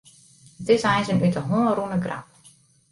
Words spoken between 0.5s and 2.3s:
It is eins in út 'e hân rûne grap.